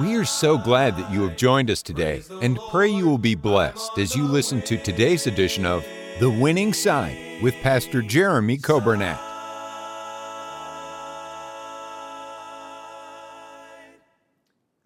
[0.00, 3.34] We are so glad that you have joined us today and pray you will be
[3.34, 5.84] blessed as you listen to today's edition of
[6.18, 9.20] The Winning Side with Pastor Jeremy Coburnett.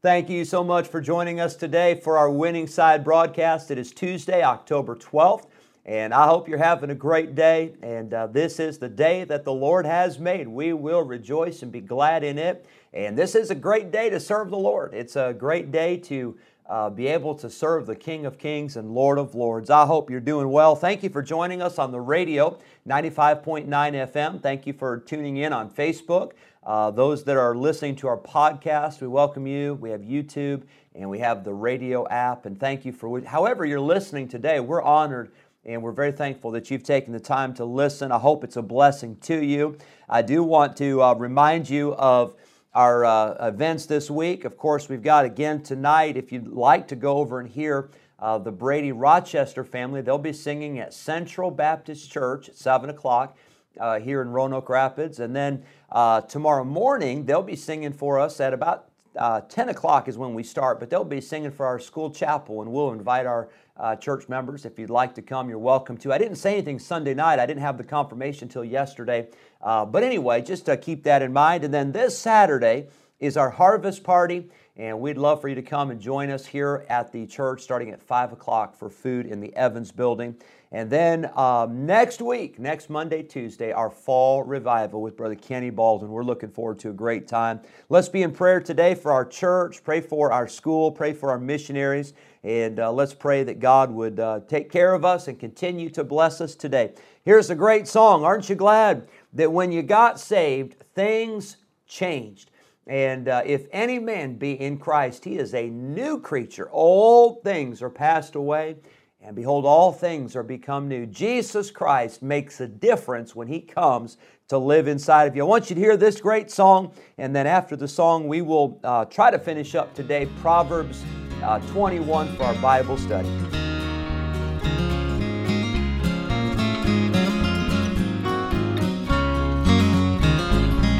[0.02, 3.70] Thank you so much for joining us today for our Winning Side broadcast.
[3.70, 5.46] It is Tuesday, October 12th,
[5.86, 7.72] and I hope you're having a great day.
[7.80, 10.48] And uh, this is the day that the Lord has made.
[10.48, 12.66] We will rejoice and be glad in it.
[12.92, 14.94] And this is a great day to serve the Lord.
[14.94, 16.36] It's a great day to
[16.68, 19.70] uh, be able to serve the King of Kings and Lord of Lords.
[19.70, 20.74] I hope you're doing well.
[20.74, 24.42] Thank you for joining us on the radio, 95.9 FM.
[24.42, 26.32] Thank you for tuning in on Facebook.
[26.64, 29.74] Uh, those that are listening to our podcast, we welcome you.
[29.74, 30.62] We have YouTube
[30.96, 32.44] and we have the radio app.
[32.44, 34.58] And thank you for however you're listening today.
[34.58, 35.30] We're honored
[35.66, 38.12] and we're very thankful that you've taken the time to listen.
[38.12, 39.76] I hope it's a blessing to you.
[40.08, 42.34] I do want to uh, remind you of
[42.72, 44.44] our uh, events this week.
[44.44, 48.38] Of course, we've got again tonight, if you'd like to go over and hear uh,
[48.38, 53.36] the Brady Rochester family, they'll be singing at Central Baptist Church at 7 o'clock.
[53.78, 55.20] Uh, here in Roanoke Rapids.
[55.20, 60.08] And then uh, tomorrow morning, they'll be singing for us at about uh, 10 o'clock
[60.08, 63.26] is when we start, but they'll be singing for our school chapel, and we'll invite
[63.26, 63.48] our
[63.78, 64.64] uh, church members.
[64.64, 66.12] If you'd like to come, you're welcome to.
[66.12, 67.38] I didn't say anything Sunday night.
[67.38, 69.28] I didn't have the confirmation until yesterday.
[69.60, 71.64] Uh, but anyway, just to keep that in mind.
[71.64, 75.90] And then this Saturday is our harvest party, and we'd love for you to come
[75.90, 79.54] and join us here at the church starting at 5 o'clock for food in the
[79.56, 80.36] Evans building.
[80.72, 86.10] And then um, next week, next Monday, Tuesday, our fall revival with Brother Kenny Baldwin.
[86.10, 87.60] We're looking forward to a great time.
[87.88, 91.38] Let's be in prayer today for our church, pray for our school, pray for our
[91.38, 92.12] missionaries,
[92.46, 96.04] and uh, let's pray that God would uh, take care of us and continue to
[96.04, 96.92] bless us today.
[97.24, 98.24] Here's a great song.
[98.24, 101.56] Aren't you glad that when you got saved, things
[101.88, 102.52] changed?
[102.86, 106.68] And uh, if any man be in Christ, he is a new creature.
[106.70, 108.76] Old things are passed away
[109.20, 111.04] and behold, all things are become new.
[111.04, 115.42] Jesus Christ makes a difference when He comes to live inside of you.
[115.42, 118.78] I want you to hear this great song, and then after the song, we will
[118.84, 121.02] uh, try to finish up today Proverbs
[121.42, 123.28] uh, 21 for our Bible study.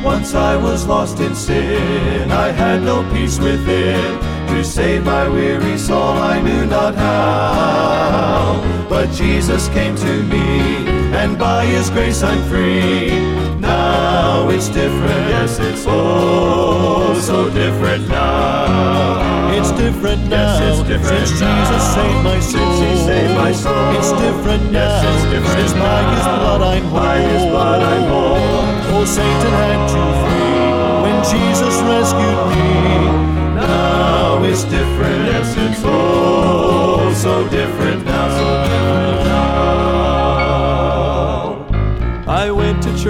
[0.05, 4.21] Once I was lost in sin, I had no peace within.
[4.49, 8.87] To save my weary soul, I knew not how.
[8.89, 13.46] But Jesus came to me, and by His grace I'm free.
[13.67, 19.51] Now it's different, yes, it's oh so different now.
[19.59, 20.59] It's different now.
[20.61, 21.65] Yes, it's different Since now.
[21.65, 22.77] Jesus saved my soul.
[22.79, 23.91] Since He saved my soul.
[23.99, 24.79] It's different now.
[24.79, 26.15] Yes, it's different Since by now.
[26.15, 27.01] His blood I'm whole.
[27.01, 29.01] By His blood I'm whole.
[29.01, 33.27] Oh, Satan had to flee when Jesus rescued me.
[33.57, 38.66] Now it's different, yes, it's oh so different now,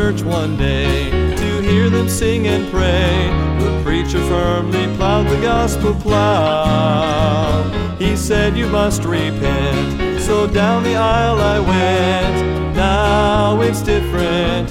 [0.07, 3.29] church one day to hear them sing and pray.
[3.59, 7.65] The preacher firmly plowed the gospel plow.
[7.99, 10.23] He said, You must repent.
[10.23, 12.77] So down the aisle I went.
[12.77, 14.71] Now it's different.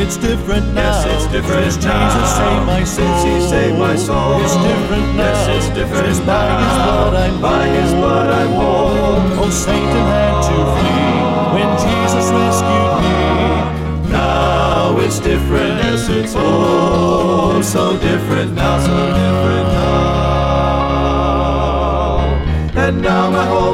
[0.00, 0.80] It's different now.
[0.80, 2.08] Yes, it's different Since now.
[2.08, 2.96] Jesus saved my soul.
[2.96, 4.40] Since He saved my soul.
[4.40, 5.28] It's different now.
[5.28, 6.84] Yes, it's different Since by His now.
[6.88, 9.44] blood I'm By His blood I'm whole.
[9.44, 11.20] Oh, Satan had to flee
[11.52, 13.20] when Jesus rescued me.
[14.10, 19.49] Now it's different, yes, it's oh so different now, so different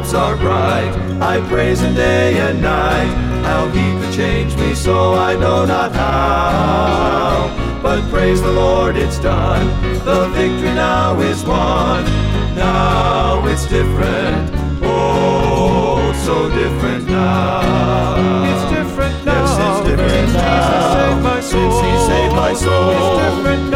[0.07, 0.93] hopes are bright.
[1.21, 3.13] I praise Him day and night.
[3.45, 7.81] How He could change me so I know not how.
[7.83, 9.67] But praise the Lord, it's done.
[10.05, 12.05] The victory now is won.
[12.55, 14.51] Now it's different.
[14.83, 18.45] Oh, so different now.
[18.51, 19.45] It's different now.
[19.45, 21.41] Yes, it's different now.
[21.41, 22.91] Since He saved my soul.
[22.91, 23.76] It's different now.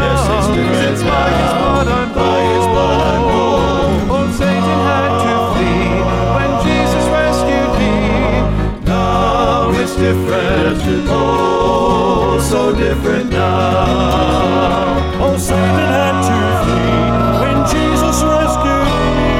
[12.51, 14.97] so different now.
[15.23, 16.99] Oh, Satan had to flee
[17.41, 19.35] when Jesus rescued me.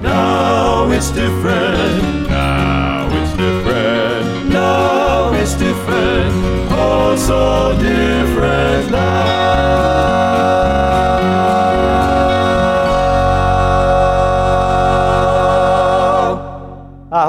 [0.00, 2.26] Now it's different.
[2.30, 4.48] Now it's different.
[4.48, 6.32] Now it's different.
[6.70, 8.01] Oh, so different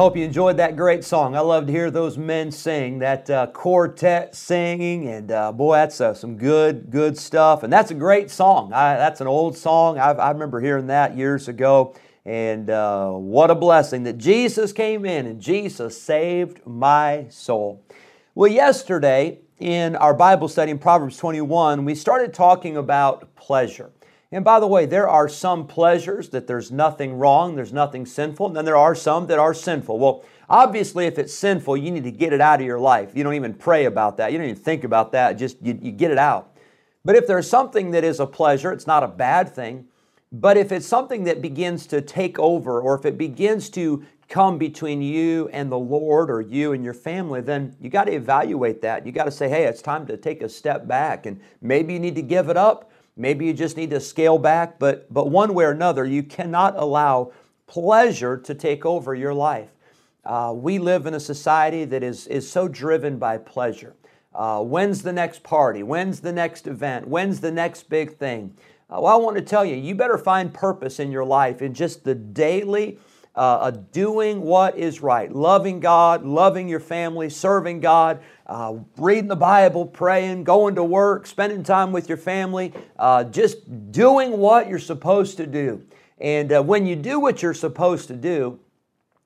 [0.04, 1.34] hope you enjoyed that great song.
[1.34, 6.02] I love to hear those men sing, that uh, quartet singing, and uh, boy, that's
[6.02, 7.64] uh, some good, good stuff.
[7.64, 8.74] And that's a great song.
[8.74, 9.98] I, that's an old song.
[9.98, 11.96] I've, I remember hearing that years ago.
[12.26, 17.82] And uh, what a blessing that Jesus came in and Jesus saved my soul.
[18.36, 23.90] Well, yesterday in our Bible study in Proverbs 21, we started talking about pleasure.
[24.34, 28.48] And by the way, there are some pleasures that there's nothing wrong, there's nothing sinful,
[28.48, 30.00] and then there are some that are sinful.
[30.00, 33.12] Well, obviously, if it's sinful, you need to get it out of your life.
[33.14, 35.92] You don't even pray about that, you don't even think about that, just you, you
[35.92, 36.58] get it out.
[37.06, 39.86] But if there's something that is a pleasure, it's not a bad thing.
[40.32, 44.58] But if it's something that begins to take over, or if it begins to come
[44.58, 48.82] between you and the Lord or you and your family, then you got to evaluate
[48.82, 49.06] that.
[49.06, 51.28] You got to say, hey, it's time to take a step back.
[51.28, 52.90] And maybe you need to give it up.
[53.16, 54.80] Maybe you just need to scale back.
[54.80, 57.32] But, but one way or another, you cannot allow
[57.68, 59.70] pleasure to take over your life.
[60.26, 63.94] Uh, we live in a society that is, is so driven by pleasure.
[64.34, 65.84] Uh, when's the next party?
[65.84, 67.08] When's the next event?
[67.08, 68.56] When's the next big thing?
[68.90, 71.74] Uh, well, I want to tell you, you better find purpose in your life in
[71.74, 73.00] just the daily
[73.36, 79.36] uh, doing what is right, loving God, loving your family, serving God, uh, reading the
[79.36, 84.78] Bible, praying, going to work, spending time with your family, uh, just doing what you're
[84.78, 85.84] supposed to do.
[86.20, 88.60] And uh, when you do what you're supposed to do,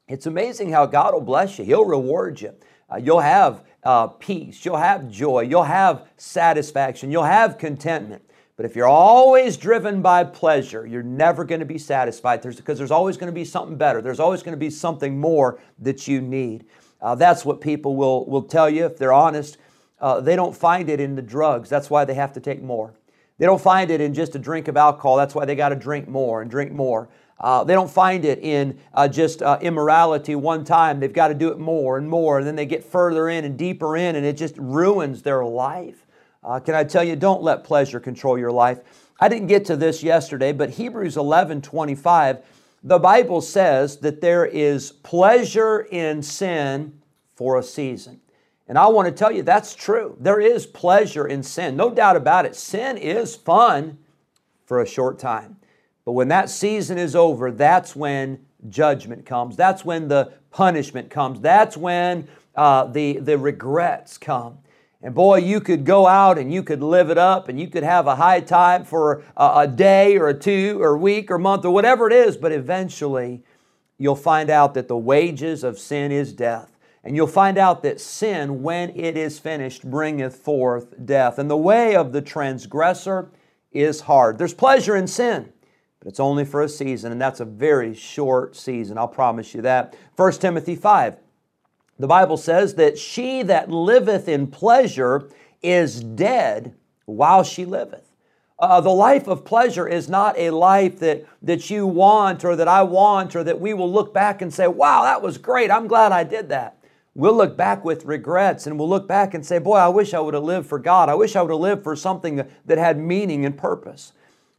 [0.08, 1.66] it's amazing how God will bless you.
[1.66, 2.54] He'll reward you.
[2.90, 4.64] Uh, you'll have uh, peace.
[4.64, 5.42] You'll have joy.
[5.42, 7.12] You'll have satisfaction.
[7.12, 8.24] You'll have contentment.
[8.58, 12.80] But if you're always driven by pleasure, you're never going to be satisfied there's, because
[12.80, 14.02] there's always going to be something better.
[14.02, 16.66] There's always going to be something more that you need.
[17.00, 19.58] Uh, that's what people will, will tell you if they're honest.
[20.02, 21.70] Uh, they don't find it in the drugs.
[21.70, 22.96] That's why they have to take more.
[23.38, 25.18] They don't find it in just a drink of alcohol.
[25.18, 27.10] That's why they got to drink more and drink more.
[27.40, 31.00] Uh, they don't find it in uh, just uh, immorality one time.
[31.00, 32.40] They've got to do it more and more.
[32.40, 36.07] And then they get further in and deeper in, and it just ruins their life.
[36.44, 38.80] Uh, can I tell you, don't let pleasure control your life.
[39.20, 42.40] I didn't get to this yesterday, but Hebrews 11 25,
[42.84, 47.00] the Bible says that there is pleasure in sin
[47.36, 48.22] for a season.
[48.68, 50.18] And I want to tell you that's true.
[50.20, 52.56] There is pleasure in sin, no doubt about it.
[52.56, 53.98] Sin is fun
[54.66, 55.58] for a short time.
[56.06, 59.56] But when that season is over, that's when judgment comes.
[59.56, 61.40] That's when the punishment comes.
[61.40, 64.60] That's when uh, the, the regrets come.
[65.08, 67.84] And boy, you could go out and you could live it up and you could
[67.84, 71.38] have a high time for a, a, day or a two or a week or
[71.38, 73.42] month or whatever it is, but eventually
[73.98, 76.78] you'll find out that the wages of sin is death.
[77.06, 81.40] And you'll find out that sin, when it is finished, bringeth forth death.
[81.40, 83.32] And the way of the transgressor
[83.72, 84.38] is hard.
[84.38, 85.54] There's pleasure in sin,
[86.00, 88.98] but it's only for a season, and that's a very short season.
[88.98, 89.96] I'll promise you that.
[90.18, 91.16] 1 Timothy 5
[92.00, 95.30] the Bible says that she that liveth in pleasure
[95.64, 98.04] is dead while she liveth.
[98.60, 102.68] Uh, the life of pleasure is not a life that, that you want or that
[102.68, 105.70] I want or that we will look back and say, wow, that was great.
[105.70, 106.78] I'm glad I did that.
[107.14, 110.20] We'll look back with regrets and we'll look back and say, boy, I wish I
[110.20, 111.10] would have lived for God.
[111.10, 114.14] I wish I would have lived for something that, had meaning and purpose.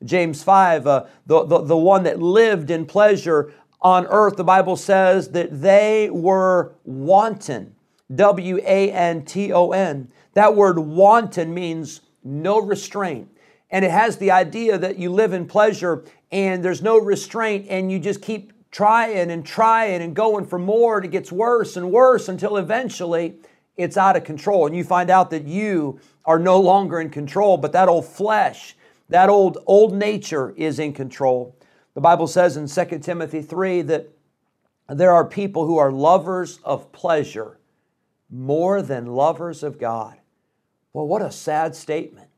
[0.05, 4.77] James 5, uh, the, the, the one that lived in pleasure on earth, the Bible
[4.77, 7.75] says that they were wanton.
[8.15, 10.11] W A N T O N.
[10.35, 13.29] That word wanton means no restraint.
[13.71, 17.93] And it has the idea that you live in pleasure and there's no restraint and
[17.93, 21.91] you just keep trying and trying and going for more and it gets worse and
[21.91, 23.37] worse until eventually
[23.77, 24.67] it's out of control.
[24.67, 28.75] And you find out that you are no longer in control, but that old flesh,
[29.11, 31.55] that old old nature is in control.
[31.99, 34.09] The Bible says in 2 Timothy 3 that
[34.89, 37.59] there are people who are lovers of pleasure
[38.31, 40.17] more than lovers of God.
[40.93, 42.29] Well, what a sad statement.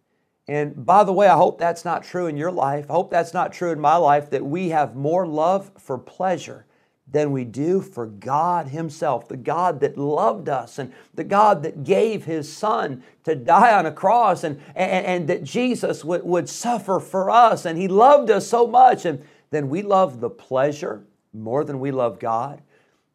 [0.48, 2.86] And by the way, I hope that's not true in your life.
[2.88, 6.64] I hope that's not true in my life that we have more love for pleasure
[7.06, 11.84] than we do for God Himself, the God that loved us and the God that
[11.84, 16.48] gave His Son to die on a cross and, and, and that Jesus would, would
[16.48, 19.04] suffer for us and He loved us so much.
[19.04, 22.62] And then we love the pleasure more than we love God.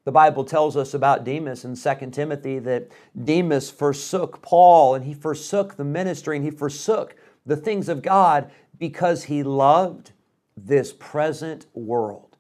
[0.03, 2.89] The Bible tells us about Demas in 2 Timothy that
[3.23, 7.15] Demas forsook Paul and he forsook the ministry and he forsook
[7.45, 10.11] the things of God because he loved
[10.55, 12.37] this present world.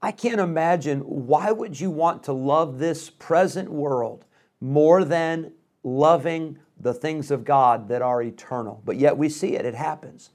[0.00, 4.24] I can't imagine why would you want to love this present world
[4.60, 5.52] more than
[5.82, 8.80] loving the things of God that are eternal.
[8.84, 10.30] But yet we see it, it happens.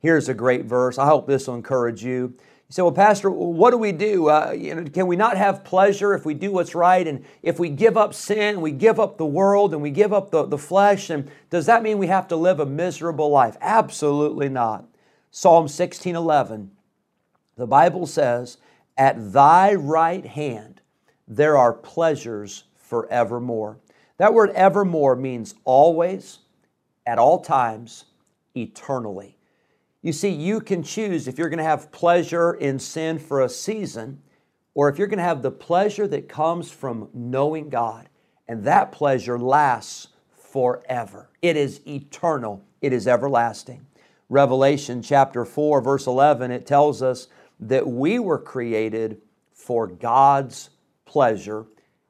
[0.00, 0.98] Here's a great verse.
[0.98, 2.34] I hope this will encourage you.
[2.70, 4.28] You say, Well, Pastor, what do we do?
[4.28, 7.06] Uh, you know, can we not have pleasure if we do what's right?
[7.06, 10.30] And if we give up sin, we give up the world, and we give up
[10.30, 13.56] the, the flesh, and does that mean we have to live a miserable life?
[13.60, 14.86] Absolutely not.
[15.30, 16.70] Psalm 16 11,
[17.56, 18.56] the Bible says,
[18.96, 20.80] At thy right hand
[21.28, 23.78] there are pleasures forevermore.
[24.16, 26.38] That word evermore means always,
[27.06, 28.06] at all times,
[28.56, 29.36] eternally.
[30.02, 33.48] You see, you can choose if you're going to have pleasure in sin for a
[33.48, 34.22] season
[34.74, 38.08] or if you're going to have the pleasure that comes from knowing God.
[38.48, 41.28] And that pleasure lasts forever.
[41.42, 43.86] It is eternal, it is everlasting.
[44.28, 47.28] Revelation chapter 4, verse 11, it tells us
[47.58, 49.20] that we were created
[49.52, 50.70] for God's
[51.04, 51.66] pleasure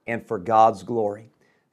[0.06, 1.29] and for God's glory.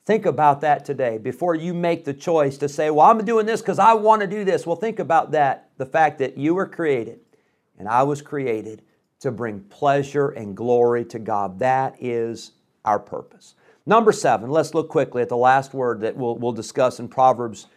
[0.08, 3.60] Think about that today before you make the choice to say, Well, I'm doing this
[3.60, 4.66] because I want to do this.
[4.66, 7.20] Well, think about that the fact that you were created
[7.78, 8.84] and I was created
[9.20, 11.60] to bring pleasure and glory to God.
[11.60, 12.54] That is
[12.86, 13.56] our purpose.
[13.86, 17.68] Number seven, let's look quickly at the last word that we'll, we'll discuss in Proverbs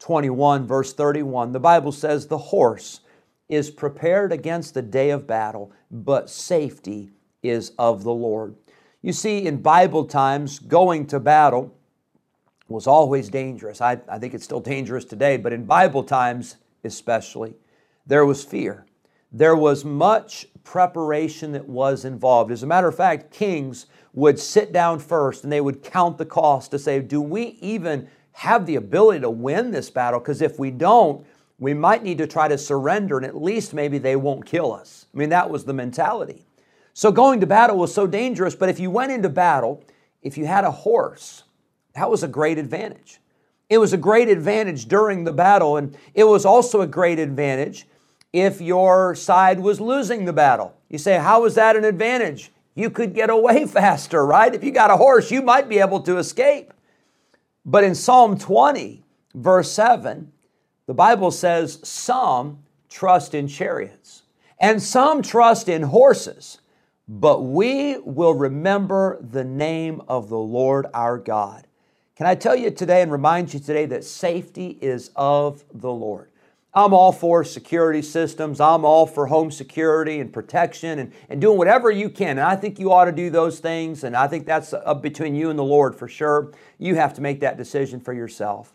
[0.00, 1.52] 21, verse 31.
[1.52, 3.00] The Bible says, The horse
[3.48, 7.12] is prepared against the day of battle, but safety
[7.42, 8.56] is of the Lord.
[9.02, 11.74] You see, in Bible times, going to battle
[12.68, 13.80] was always dangerous.
[13.80, 17.54] I, I think it's still dangerous today, but in Bible times especially,
[18.06, 18.86] there was fear.
[19.32, 22.52] There was much preparation that was involved.
[22.52, 26.26] As a matter of fact, kings would sit down first and they would count the
[26.26, 30.20] cost to say, do we even have the ability to win this battle?
[30.20, 31.26] Because if we don't,
[31.58, 35.06] we might need to try to surrender and at least maybe they won't kill us.
[35.14, 36.46] I mean, that was the mentality.
[36.94, 39.82] So going to battle was so dangerous, but if you went into battle,
[40.22, 41.44] if you had a horse,
[41.94, 43.20] that was a great advantage.
[43.68, 47.86] It was a great advantage during the battle, and it was also a great advantage
[48.32, 50.74] if your side was losing the battle.
[50.88, 52.52] You say, How is that an advantage?
[52.74, 54.54] You could get away faster, right?
[54.54, 56.72] If you got a horse, you might be able to escape.
[57.64, 59.02] But in Psalm 20,
[59.34, 60.32] verse 7,
[60.86, 64.22] the Bible says, Some trust in chariots,
[64.58, 66.58] and some trust in horses
[67.08, 71.66] but we will remember the name of the Lord our God.
[72.16, 76.28] Can I tell you today and remind you today that safety is of the Lord?
[76.74, 78.58] I'm all for security systems.
[78.58, 82.38] I'm all for home security and protection and, and doing whatever you can.
[82.38, 84.04] And I think you ought to do those things.
[84.04, 86.52] And I think that's up between you and the Lord for sure.
[86.78, 88.72] You have to make that decision for yourself.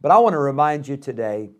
[0.00, 1.50] But I want to remind you today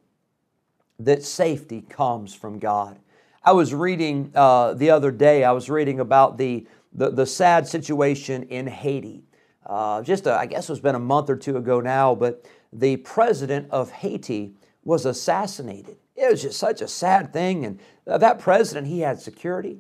[0.99, 2.99] that safety comes from God.
[3.47, 7.69] I was reading uh, the other day, I was reading about the, the, the sad
[7.69, 9.23] situation in Haiti.
[9.65, 12.97] Uh, just, a, I guess it's been a month or two ago now, but the
[12.97, 15.97] president of Haiti was assassinated.
[16.17, 17.65] It was just such a sad thing.
[17.65, 19.79] And that president, he had security,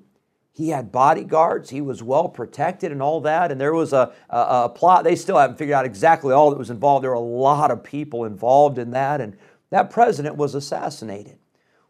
[0.52, 3.50] he had bodyguards, he was well protected and all that.
[3.50, 5.02] And there was a, a, a, plot.
[5.02, 7.02] They still haven't figured out exactly all that was involved.
[7.02, 9.20] There were a lot of people involved in that.
[9.20, 9.36] And
[9.70, 11.38] that president was assassinated.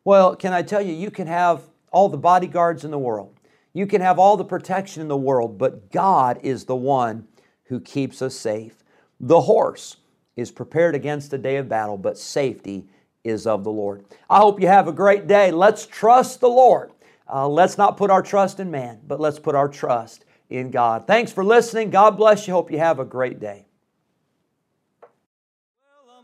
[0.06, 3.40] Well, can I tell you, you can have all the bodyguards in the world,
[3.72, 7.26] you can have all the protection in the world, but God is the one
[7.64, 8.84] who keeps us safe.
[9.18, 9.96] The horse
[10.36, 12.86] is prepared against the day of battle, but safety
[13.24, 14.04] is of the Lord.
[14.30, 15.50] I hope you have a great day.
[15.50, 16.92] Let's trust the Lord.
[17.28, 21.08] Uh, let's not put our trust in man, but let's put our trust in God.
[21.08, 21.90] Thanks for listening.
[21.90, 22.54] God bless you.
[22.54, 23.66] Hope you have a great day.